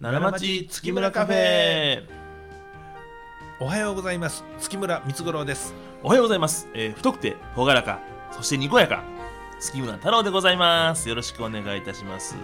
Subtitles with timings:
[0.00, 2.04] 奈良町月村カフェ。
[3.58, 4.44] おはようございます。
[4.60, 5.74] 月村光五郎です。
[6.04, 7.98] おはようございます、えー太くて朗らか。
[8.30, 9.02] そしてにこやか。
[9.58, 11.08] 月村太郎でございます。
[11.08, 12.36] よろしくお願いいたします。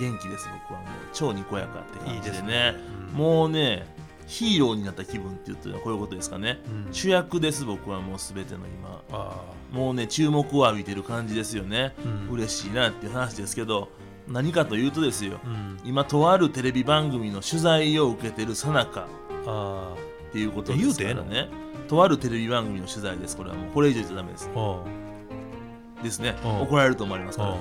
[0.00, 2.74] 元気です僕はもう超にこやかって感じでね。
[3.12, 3.16] うん。
[3.16, 3.86] もうね
[4.26, 6.58] ヒーローになった気分って言ってるのはこういうことですかね、
[6.88, 6.92] うん。
[6.92, 9.02] 主役です僕はもう全ての今。
[9.12, 9.40] あ
[9.70, 12.34] もうね注目を浴びてる感じですよね、うん。
[12.34, 13.88] 嬉しいなっていう話ですけど
[14.28, 15.78] 何かというとですよあうん。
[15.84, 19.06] 今とあるテレビ番組の取材を受けてるさなか
[19.46, 19.94] あ
[20.28, 21.48] っていうことですから言うてね
[21.88, 23.36] とあるテレビ番組の取材です。
[23.36, 24.50] これはもうこれ以上言っちゃダメです。
[26.02, 26.34] ですね。
[26.44, 26.62] うん。
[26.62, 27.50] 怒られると思われますから。
[27.50, 27.58] お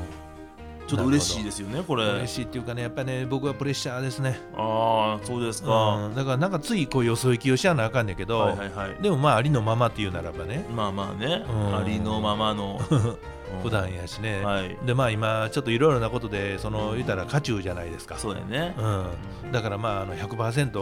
[0.87, 2.03] ちょっと嬉しいですよねこれ。
[2.03, 4.39] 嬉しいっていうかねやっぱね僕はプレッシャーですね。
[4.55, 6.15] ああそうですか、うん。
[6.15, 9.01] だからなんかついこうよそ行きをしやなあかんねんけど、はいはいはい。
[9.01, 10.65] でもまあありのままっていうならばね。
[10.75, 11.77] まあまあね、うん。
[11.77, 12.79] ありのままの
[13.61, 14.77] 普段やしね、はい。
[14.85, 18.17] でまあ今ちょっといろいろなことでその言ったら渦中じゃないですか。
[18.17, 18.75] そうだよね。
[19.43, 20.79] うん、だからまああの100%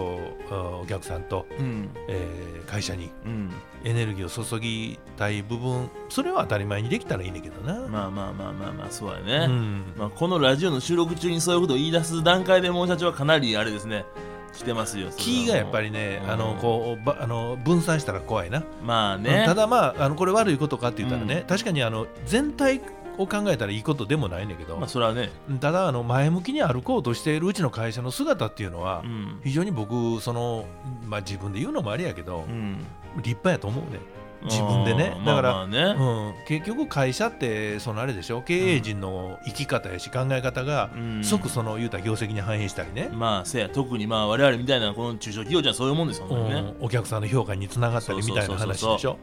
[0.82, 1.90] お客さんと、うん。
[2.08, 3.52] えー会社にうん。
[3.84, 9.84] エネルギーを注ぎたい部分それは当たり前にできたらいいねんけどな、まあまあまあまあまあそうやうね、ん。
[9.98, 14.06] まあ、このラジオの収録中にそういうことを言い出す段階でもう社長はかなりあれですね
[14.54, 16.32] 来てますよキーがやっぱりね、うん。
[16.32, 19.44] あのこうばあの分散したら怖いな、まあね。
[19.46, 21.48] ただまああのこれ悪いことかって言ったらね、うん。
[21.48, 22.82] 確かにあの全体
[23.18, 25.30] を考えたらいいことでもないねんけど、まあそれはね。
[25.60, 29.40] ただあの前向きに歩こうとしているうちの会社の姿っていうのは、うん。
[29.44, 30.66] 非常に僕その、
[31.06, 32.86] まあ、自分で言うのもあれやけど、うん。
[33.18, 34.00] 立派やと思うね
[34.44, 35.16] 自分でね。
[35.26, 38.42] だからまあまあね、うん、結局会社ってそのあれでしょ？
[38.42, 41.24] 経営陣の生き方やし考え方がうん。
[41.24, 46.62] 即その言うたら業績に反映したりね、まあせや特にまあ我々みたいなこの中小企業じゃそういうもんですよ、ね。
[46.62, 46.76] ん。
[46.80, 49.18] お客さんの評価につながったりみたいな話でしょ？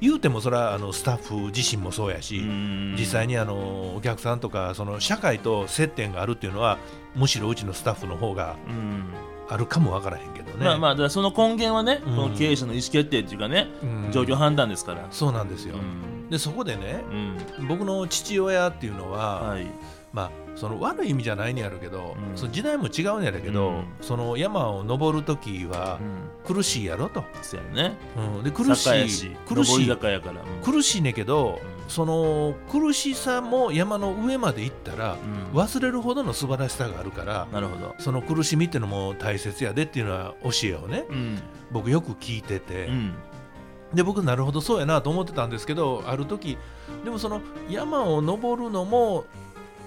[0.00, 2.96] 言うてもそれはあのスタッフ自身もそうやし、うん。
[2.98, 6.78] 実際にあのお客さんとかその社会と接点があるっていうのは
[7.14, 9.04] むしろうちのスタッフの方がうん
[9.48, 10.64] あるかもわからへんけどね。
[10.64, 12.16] まあまあだからその根源はね、うん。
[12.16, 14.12] この経営者の意思決定っていうかね、うん。
[14.12, 15.76] 状況判断ですから、そうなんですよ。
[15.76, 16.30] うん。
[16.30, 17.04] でそこでね
[17.58, 17.68] うん。
[17.68, 19.66] 僕の父親っていうのは、はい。
[20.12, 22.36] まあその悪い意味じゃないんやるけど、うん。
[22.36, 23.84] その時代も違うんやだけど、うん。
[24.00, 25.98] その山を登る時は
[26.46, 26.54] うん。
[26.54, 27.96] 苦しいやろと、そうやね。
[28.16, 28.42] うん。
[28.42, 29.96] で苦しいし苦しい
[30.62, 35.16] 苦しいねんけど、うんその苦しさも山の上まで行ったら
[35.52, 35.58] うん。
[35.58, 41.38] 忘れるほどの素晴らしさがあるから、なるほど、その苦しみっていうのも大切やでっていうのは教えをねうん。
[41.70, 43.14] 僕よく聞いてて、うん。
[43.94, 46.58] で僕なるほどそうやなと思ってたんですけどある時
[47.04, 47.40] でもその
[47.70, 49.24] 山を登るのも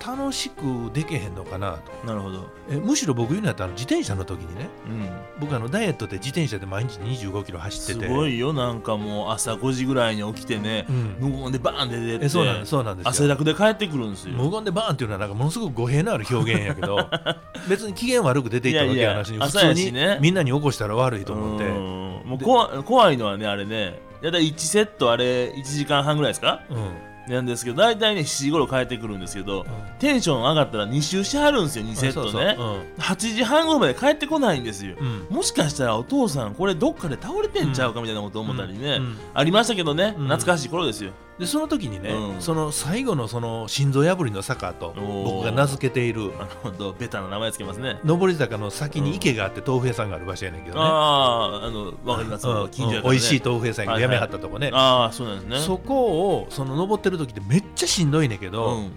[0.06, 2.08] 楽しくできへんのかなと。
[2.08, 4.69] なるほど、えむしろ僕言うのやったら自転車の時にね。
[4.85, 5.09] うん、
[5.40, 8.07] 僕あのダイエットで自転車で毎日25キロ走ってて。
[8.07, 8.53] すごいよ。
[8.53, 12.69] なんかもう朝5時ぐらいに起きてねう、ん、無言でバーンって出てえそうなんです。
[12.69, 13.09] そうなんですよ。
[13.09, 14.34] 汗だくで帰ってくるんですよ。
[14.36, 17.09] 無言でバーンっていうのはなんかものすごく語弊のある表現やけど。
[17.69, 19.91] 別に機嫌悪く出ていったわけやなしに普通に
[20.22, 21.66] みんなに起こしたら悪いと思って。
[21.66, 22.22] うん。
[22.25, 24.00] もう怖怖いのはねあれね。
[24.22, 26.63] だいたい1セットあれ1時間半ぐらいですか？
[26.69, 29.66] うんなんですけど大体ね7時頃帰ってくるんですけど
[30.00, 32.32] テンション上がったら2周してはるんですよ2セットね。
[32.32, 32.86] そうそう。
[33.00, 34.96] 8時半頃まで帰ってこないんですよ。
[35.00, 35.08] うん。
[35.08, 39.18] うんもしかしたらお父さんこれどっかで倒れてんちゃうかみたいなこと思ったりね、うん。
[39.34, 40.28] ありましたけどね、うん。
[40.28, 42.42] 懐かしい頃ですよでその時にね、うん。
[42.42, 48.00] その最後のその心臓破りの坂と僕が名付けているあのほんとベタな名前つけますね。
[48.03, 50.86] 上り坂の先に池があって豆腐屋さんがある場所やねんけどね、あ
[51.64, 52.70] ああのわかります、うん。
[52.70, 53.02] 近所ね。
[53.03, 55.59] 美味しい豆腐屋さんがやめはったとこね、ああそうなんですね。
[55.59, 58.92] そこをその登ってる時ってめっちゃしんどいねんけど、うん。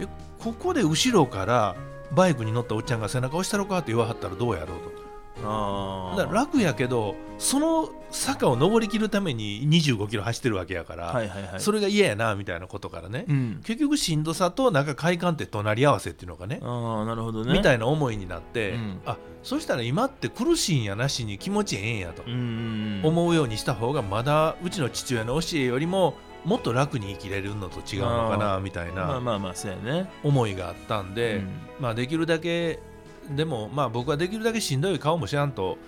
[0.00, 0.06] え
[0.40, 1.76] ここで後ろから
[2.12, 5.03] バイクに乗ったおっちゃんが背中押したろかって言わはったらどうやろうと
[5.50, 11.60] ああだから楽やけどその坂を登りきるために25キロ走ってるわけやから、はいはいはい。
[11.60, 13.60] それが嫌やなみたいなことからね、うん。
[13.64, 17.52] 結局しんどさとなんか快感って隣り合わせっていうのがねああなるほどね。
[17.52, 19.00] みたいいな思いになって、うん。
[19.04, 31.48] あそしたら今って苦しいんやなしに気持ちええんやと思うようにした方がまだうちの父親の教えよりももっと楽に生きれるのと違うのかなみたいまあな思いがあったんで、うん。
[31.80, 32.78] まあできるだけ
[33.30, 35.78] でもまあ僕はできるだけしんどい顔もしらんと、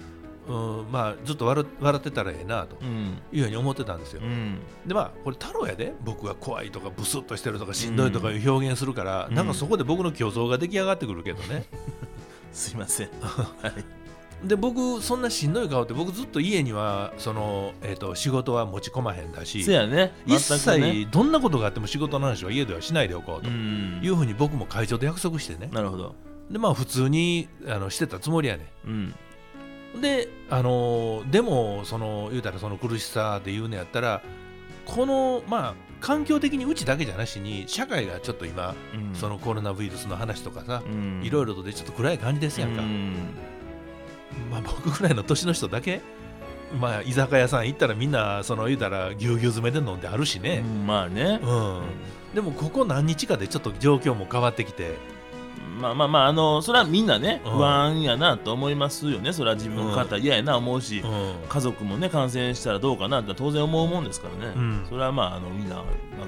[0.49, 3.19] うん、まあずっと笑笑ってたらええなとうん。
[3.33, 4.23] いうふうに思ってたんですよ。
[4.23, 4.59] うん。
[4.87, 5.95] でまあこれ太郎やで。
[6.05, 9.35] 僕が怖いとかブスッとしてるとかしんどいとかいう表現するから、うん。
[9.35, 11.65] なんかそこで僕の虚像が出来上がってくるけどね。
[12.53, 13.11] すいません。
[13.21, 14.07] はい。
[14.45, 20.13] で僕そんなしんどい顔って僕ずっと家にはその、えー、と仕事は持ち込まへんだしね。
[20.27, 24.01] 一切どんなことがあっても仕事の話は家ではしないでおこうとうん。
[24.03, 25.71] いうふうに僕も会長と約束してね。
[25.73, 26.15] なるほど
[26.51, 29.15] でまあ普通にあのしてたつもりやねうん。
[29.99, 34.23] んであのでもその言うたらその苦しさで言うのやったら
[34.85, 39.15] このまあ環境的にうちだけじゃなしに社会がちょっと今、うん。
[39.15, 41.23] そのコロナウイルスの話とかさ、うん。
[41.25, 43.15] いろいろとでちょっと暗い感じですやんか、うん。
[44.51, 46.03] まあ、僕ぐらいの年の人だけ、
[46.79, 51.41] まあ、居酒屋さん行ったらみんなその言うたらぎゅうぎゅう詰めで飲んであるしね、うんまあね。
[51.43, 51.83] うん。
[52.35, 54.99] でもここ何日かでちょっと状況も変わってきて、
[55.81, 57.53] まあまあまああのそれはみんなねうん。
[57.53, 59.33] 不安やなと思いますよね。
[59.33, 61.01] それは自分の方嫌やな思うし。
[61.01, 61.35] うん。
[61.49, 64.87] 家族もね感染したらどうかなって当然思うもんですからね、うん。
[64.89, 65.85] それはまああのみんな、まあ、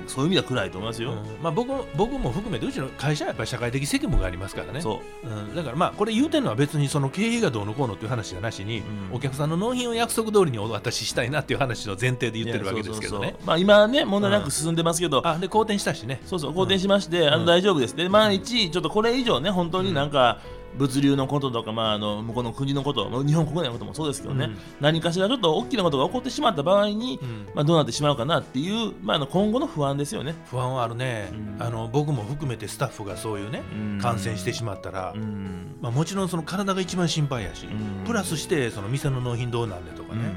[0.06, 1.42] そういう意味では暗いと思いますよ、うん。
[1.42, 4.80] まあ、僕も僕も含めてうちの会社はやっぱり社会的責務がありますからね。
[4.80, 5.28] そう。
[5.28, 9.16] うん、だからまあこれ言うてるのは別にその経営がどうのこうのっていう話じゃなしに、うん。
[9.16, 13.28] お客さんの納品を約束通りにお渡ししたいなっていう話の前提で言ってるわけですけどね。
[13.28, 13.46] いやそうそうそう。
[13.46, 16.20] まあ今ね問題なく進んでますけど、あで好転したしね。
[16.26, 17.40] そうそう好転しまして、あうん。
[17.40, 17.96] の大丈夫です。
[17.96, 20.38] で万一ちょっとこれ以上ね本当になんか
[20.76, 24.58] 物流のこととか、まあ、あの向こうの国のことまあ日本国内のこともそうですけどね、うん。
[24.80, 27.48] 何かしらちょっと大きなことが起こってしまった場合に、うん。
[27.54, 30.34] まあ、どうなってしまうかなっていう、まあ、あの今後の不安ですよね。
[30.50, 31.62] 不安はあるね、うん。
[31.62, 33.98] あの僕も含めてスタッフがそういうねうん。
[34.00, 35.76] 感染してしまったら、うん。
[35.80, 38.04] まあ、もちろんその体が一番心配やし、うん。
[38.04, 40.32] プラスしてその店の納品どうなんでとかね、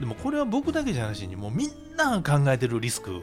[0.00, 3.22] でもこれは僕だけじゃなしにもうみんな考えてるリスク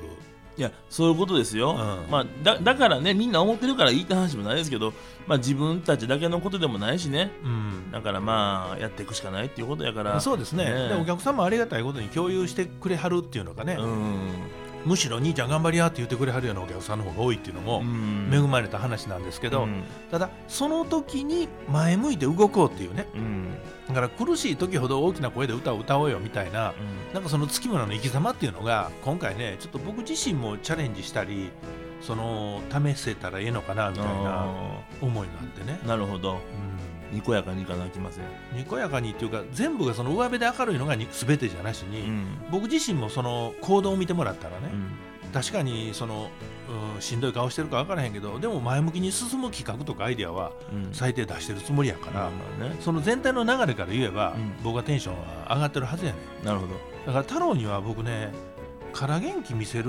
[0.55, 1.73] いやそういうことですよ、う
[2.07, 2.11] ん。
[2.11, 4.93] まあ、だだからねみんな思ってるからいいって話もないですけど、
[5.27, 7.31] まあ、自分たちだけのことでもないしね。
[7.43, 7.91] うん。
[7.91, 10.19] だからまあやっていくしかないっていうことやから。
[10.19, 10.65] そうですね。
[10.65, 10.89] ね。
[10.89, 14.19] でお客さんもありがたいことに共有してくれはるっていうのがね、うん
[14.85, 18.29] むしろ兄ちゃん頑張りやって言ってくれはるようなお客さんの方が多いっていうのもうん。
[18.33, 19.83] 恵まれた話なんですけど、うん。
[20.11, 23.07] ただその時に前向いて動こうっていうね。
[23.13, 23.57] うん。
[23.87, 26.73] だから苦しい時ほど大きな声で歌を歌おうよみたいな
[27.13, 31.51] なんかその月村の生き様っていうのが今回ねちょっと僕自身もチャレンジしたり
[32.01, 36.33] その試せたらええのかなみたいなあ思いがあってね、ーなるほど。
[36.33, 36.72] うん
[37.13, 38.23] にこやかにいかなきません、
[38.57, 42.25] にこやかにっていうか全部がその上辺で明るいのがに全てじゃなしに、うん。
[42.51, 45.31] 僕自身もその行動を見てもらったらね、うん。
[45.31, 46.29] 確かにその、
[46.95, 50.89] うん、しんどい顔してるか分からへんけどでも前向きに進む企画とかアイデアはうん。
[50.93, 52.29] 最低出してるつもりやから、
[52.67, 52.75] ね。
[52.79, 54.63] その全体の流れから言えば、うん。
[54.63, 56.45] 僕はテンションは上がってるはずやねん。
[56.45, 56.73] なるほど。
[57.05, 58.31] だから太郎には僕ね
[58.93, 59.85] から元気見せる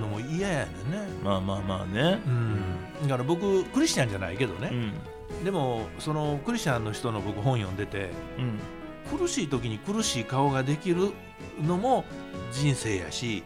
[0.00, 2.18] のも嫌やねんね、まあまあまあね。
[2.26, 2.62] うん、
[3.02, 4.92] だから僕クリスチャンじゃないけどね、うん
[5.44, 8.58] でもそのクリスチャンの人の僕本読んでてうん。
[9.18, 11.10] 苦しい時に苦しい顔ができる
[11.60, 12.04] のも
[12.52, 13.42] 人生やし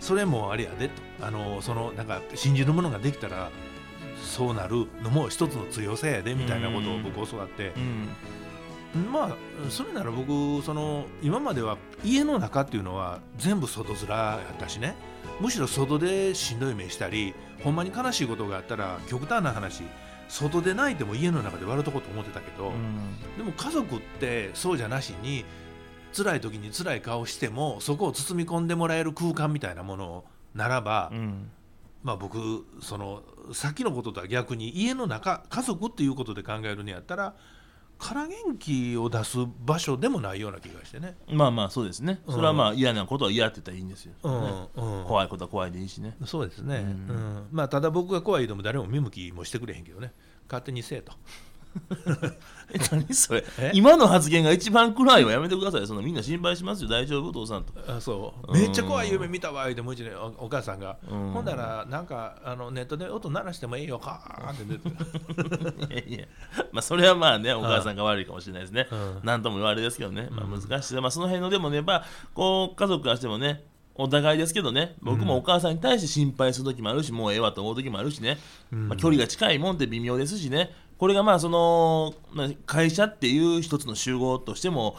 [0.00, 1.02] それもあれやでと。
[1.22, 3.50] あのそのなんか信じるものができたら
[4.22, 7.72] そうなるのも一つの強さやでみたいなことを僕教わって。
[7.76, 9.12] うん。
[9.12, 9.36] まあ
[9.70, 14.96] それなら僕その今までは家の中っていうのは全部外面やったしね。
[15.40, 19.82] むしろ外でしんどい目したりほんまに悲しいことがあったら極端な話
[20.28, 23.36] 外で泣いても家の中で笑うとこと思ってたけど、うん。
[23.36, 25.44] でも家族ってそうじゃなしに
[26.16, 30.24] 辛い時に辛い顔してもそこを包み込んでもらえる空間みたいなもの
[30.54, 31.50] ならば、うん。
[32.02, 37.34] まあ僕そのさっきのこととは逆に家の中家族っていうことで考えるんやったら
[37.98, 41.16] 空元気を出す場所でもないような気がしてね。
[41.28, 42.20] まあまあそうですね。
[42.28, 45.04] それはまあ嫌なことは嫌って言ったらいいんですよ、うんねうん。
[45.04, 46.16] 怖いことは怖いでいいしね。
[46.24, 46.86] そうですね、ううん。
[46.88, 50.12] んまあただ僕が怖いでも誰も見向きもしてくれへんけどね。
[50.48, 51.12] 勝手にせえと
[52.72, 53.44] え 何それ？
[53.58, 53.70] え？
[53.74, 55.32] 今の発言が一番暗いわ。
[55.32, 55.86] やめてください。
[55.86, 56.88] そのみんな心配しますよ。
[56.88, 57.28] 大丈夫？
[57.28, 57.72] お父さんと。
[57.86, 58.52] あそう。
[58.52, 58.60] うん。
[58.60, 61.30] めっちゃ怖い夢見たわ言うてもう一年おお母さんが、うん。
[61.32, 65.94] ほんならなんかあのネットで音鳴らしてもいいよかーって出て。
[66.08, 66.26] いやいや。
[66.72, 68.88] まあそれはまあねお母さんが悪いかもしれないですね。
[68.90, 69.20] うん。
[69.22, 72.04] 何とも言われですけどね、まあ、難しい、まあ、その辺のでもねやっぱ
[72.34, 73.64] こう家族からしてもね
[73.98, 74.94] お互いですけどね。
[75.00, 78.36] 僕もお母さんに対して心配する時もあるし、もうええわと思う時もあるしね、
[78.70, 78.88] うん。
[78.88, 84.96] まあ、距離が近いもんって微妙ですしねこれがまあその、まあ、会社っていう一つの集合としても、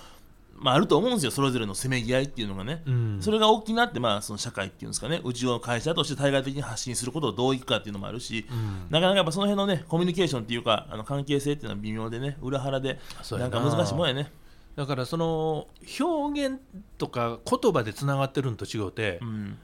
[0.60, 1.32] まあ、あると思うんですよ。
[1.32, 3.18] それぞれのせめぎ合いっていうのがね、うん。
[3.22, 5.22] それが大きなって、まあ、その社会っていうんですかね。
[5.24, 8.88] うちの会社として対外的に発信することをどういくかっていうのもあるし、うん。
[8.90, 12.38] なかなかやっぱその辺のねコミュニケーションっていうかあの関係性っていうのは微妙でね。
[12.42, 13.00] 裏腹で
[13.32, 13.38] な。
[13.38, 14.32] なんか難しいもんやね。
[14.76, 15.68] だからその
[16.00, 16.60] 表現
[16.98, 19.58] とか言葉でつながってるのと違うて、うん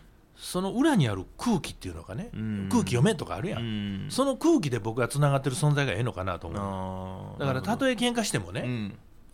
[0.43, 2.67] その裏にある空気っていうのがね、うん。
[2.69, 4.07] 空気読めとかあるやん、うん。
[4.09, 8.61] その空気で僕がつながってる存在がええのかなと思うだからたとえ喧嘩してもね、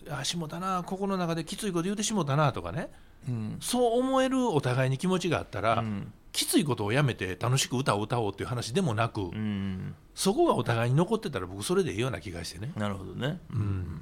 [0.08, 0.14] うん。
[0.14, 2.92] あしもたなここの中できついこと言うてしもたなとかね。
[3.28, 3.58] うん。
[3.60, 6.14] そう思えるお互いに気持ちがあったら、うん。
[6.32, 9.96] きついことをやめて楽しく歌を歌おうっていう話でもなく、うん。
[10.14, 13.40] そこがお互いに残ってたら僕それでいいような気がしてね、なるほどね。
[13.52, 14.02] うん。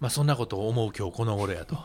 [0.00, 1.78] まあ、そんなことを思う今日この頃やと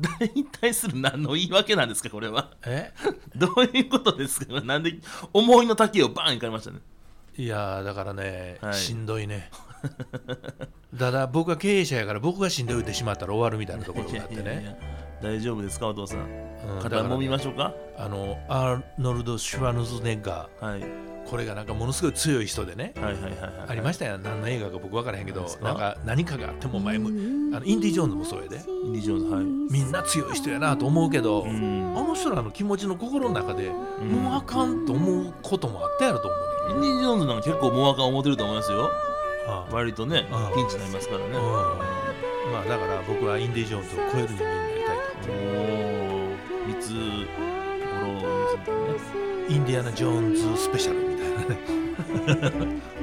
[0.00, 2.50] 誰に対する何の言い訳なんですかこれは。
[2.66, 2.92] え？
[3.36, 4.60] どういうことですか？
[4.60, 4.94] なんで
[5.32, 6.78] 思いの丈をバーンいかれましたね。
[7.36, 8.74] いやーだからね、はい。
[8.74, 9.50] しんどいね。
[10.98, 14.42] た だ僕が経営者やから僕がしんどいってしまったら終わるみたいなところがあってね。
[14.42, 14.76] いやいやいや
[15.22, 16.18] 大丈夫ですかお父さん。
[16.20, 16.82] うん。
[16.82, 17.74] 肩もみましょうか？
[17.96, 20.80] あのアーノルド・シュワヌズネッガはい。
[20.80, 24.18] ーこれがなんかものすごい強い人でねはいはいはいはいありましたよ。
[24.18, 28.56] 何の映画か僕分からへんけどなんか何かがあっても前もあのインディ・ジョーンズもそうやで。
[28.56, 29.44] インディ・ジョーンズはい。
[29.44, 31.94] みんな強い人やなと思うけど、うん。
[31.96, 34.08] あの人らの気持ちの心の中で、うん。
[34.08, 38.90] もうあかんと思うこともあったやろと思うねインディ・ジョーンズなんか結構もうあかん思ってると思いますよ。
[39.46, 39.74] ああ。
[39.74, 41.26] 割とねうんピンチになりますからね。
[41.26, 42.52] うん。
[42.52, 45.32] まあだから僕はインディ・ジョーンズを超える人間になりたいと。
[45.32, 47.57] おお三つ
[48.66, 48.68] ね
[49.48, 51.58] インディアナ・ジョーンズスペシャルみたいなね。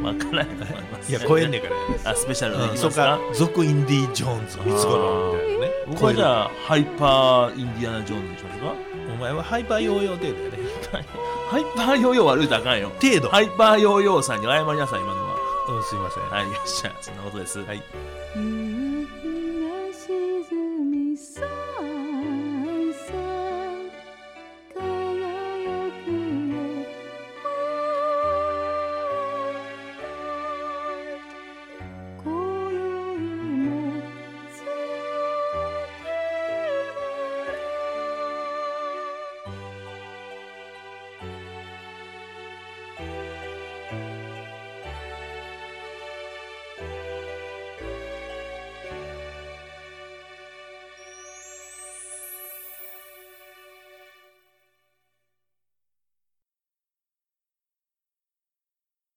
[0.02, 1.12] わからないと思います。
[1.12, 2.58] いや超えんねんからねあスペシャル。
[2.58, 3.18] でいきそっか？
[3.28, 3.46] ますか。
[3.48, 5.72] 続インディ・ジョーンズ三つ頃みたいなね。
[5.88, 8.76] 僕はじゃあハイパーインディアナ・ジョーンズにしましょうか？
[9.14, 10.58] お前はハイパーヨーヨー程度やね。
[11.50, 12.92] ハイパーヨーヨー悪いとあかんよ。
[13.02, 15.36] 程度、ハイパーヨーヨーさんに謝りなさい今のは
[15.70, 16.24] うん、すいません。
[16.30, 17.60] はいよっしゃそんなことです。
[17.60, 17.84] はい。
[18.36, 19.08] うん